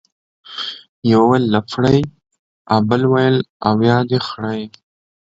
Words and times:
يوه 1.09 1.25
ويل 1.29 1.43
لپړى، 1.55 1.97
ها 2.69 2.77
بل 2.89 3.01
ويل، 3.13 3.35
اويا 3.69 3.97
دي 4.09 4.19
خړيه. 4.27 4.67